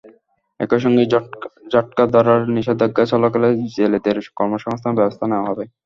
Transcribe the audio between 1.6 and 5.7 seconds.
জাটকা ধরার নিষেধাজ্ঞা চলাকালে জেলেদের কর্মসংস্থানের ব্যবস্থা নেওয়া হবে।